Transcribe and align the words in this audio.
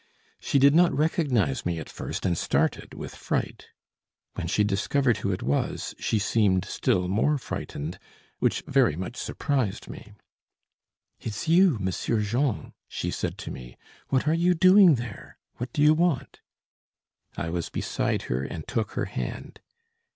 She 0.39 0.57
did 0.57 0.73
not 0.73 0.97
recognise 0.97 1.63
me, 1.63 1.77
at 1.77 1.87
first, 1.87 2.25
and 2.25 2.35
started 2.35 2.95
with 2.95 3.13
fright. 3.13 3.67
When 4.33 4.47
she 4.47 4.63
discovered 4.63 5.17
who 5.17 5.31
it 5.31 5.43
was, 5.43 5.93
she 5.99 6.17
seemed 6.17 6.65
still 6.65 7.07
more 7.07 7.37
frightened, 7.37 7.99
which 8.39 8.63
very 8.65 8.95
much 8.95 9.15
surprised 9.15 9.89
me. 9.89 10.13
"It's 11.19 11.47
you, 11.47 11.77
Monsieur 11.79 12.19
Jean," 12.23 12.73
she 12.87 13.11
said 13.11 13.37
to 13.45 13.51
me. 13.51 13.77
"What 14.09 14.27
are 14.27 14.33
you 14.33 14.55
doing 14.55 14.95
there? 14.95 15.37
What 15.57 15.71
do 15.71 15.83
you 15.83 15.93
want?" 15.93 16.39
I 17.37 17.49
was 17.51 17.69
beside 17.69 18.23
her 18.23 18.43
and 18.43 18.67
took 18.67 18.93
her 18.93 19.05
hand. 19.05 19.59